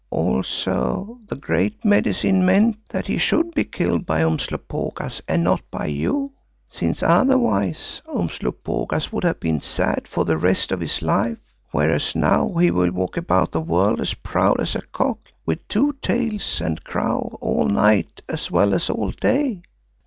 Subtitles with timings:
[0.09, 5.85] Also the Great Medicine meant that he should be killed by Umslopogaas and not by
[5.85, 6.31] you,
[6.67, 11.37] since otherwise Umslopogaas would have been sad for the rest of his life,
[11.69, 15.93] whereas now he will walk about the world as proud as a cock with two
[16.01, 19.61] tails and crow all night as well as all day.